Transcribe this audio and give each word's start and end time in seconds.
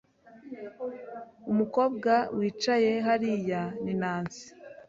Umukobwa 1.51 2.11
wicaye 2.37 2.91
hariya 3.07 3.61
ni 3.83 3.93
Nancy. 4.01 4.43